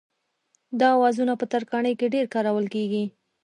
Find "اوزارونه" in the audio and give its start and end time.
0.97-1.33